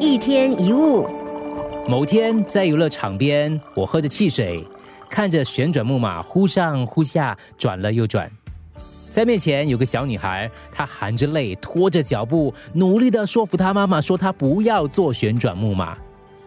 [0.00, 1.04] 一天一物，
[1.88, 4.64] 某天在游乐场边，我喝着汽水，
[5.10, 8.30] 看着旋转木马忽上忽下，转了又转。
[9.10, 15.98] 在面前有个小女孩，她含着泪，拖着脚步，努力的说服她妈妈说她不要坐旋转木马。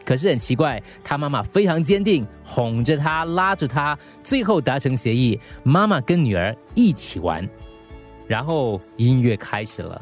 [0.05, 7.47] 可是很奇怪，她妈妈非常坚定，哄着她，拉着她，最后达成协议，妈妈跟女儿一起玩。
[8.27, 10.01] 然后音乐开始了，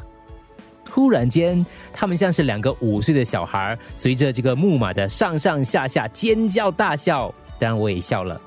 [0.92, 7.32] 突然间，他们像是两个五岁的小孩，随着这个木马的上上下下尖叫大笑。
[7.60, 8.40] 当然我也笑了，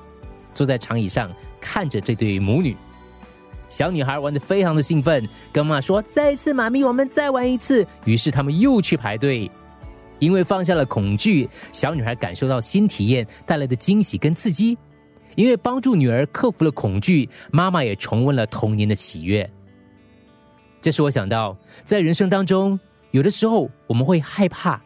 [0.52, 2.76] 坐在长椅上看着这对母女。
[3.70, 9.50] 小女孩玩得非常的兴奋，跟妈妈说：“再一次，妈咪，我们再玩一次。”于是他们又去排队。
[10.18, 14.76] 因为放下了恐惧，小女孩感受到新体验带来的惊喜跟刺激。
[15.34, 19.50] 因为帮助女儿克服了恐惧，妈妈也重温了童年的喜悦。
[20.84, 22.78] 这是我想到，在人生当中，
[23.12, 24.78] 有的时候我们会害怕，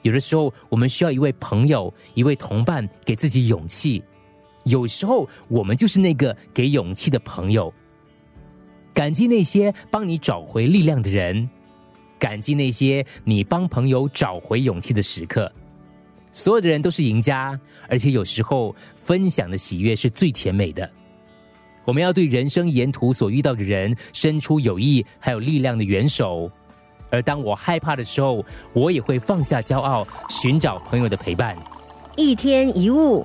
[0.00, 4.02] 有的时候我们需要一位朋友、一位同伴给自己勇气。
[4.64, 7.70] 有时候我们就是那个给勇气的朋友。
[8.94, 11.46] 感激那些帮你找回力量的人。
[12.18, 15.52] 感激那些你帮朋友找回勇气的时刻，
[16.32, 20.90] 所有的人都是赢家，而且有时候分享的喜悦是最甜美的。
[21.86, 26.50] 我们要对人生沿途所遇到的人伸出友谊还有力量的援手，
[27.08, 31.56] 而当我害怕的时候，我也会放下骄傲，寻找朋友的陪伴。
[32.16, 33.24] 一天一物。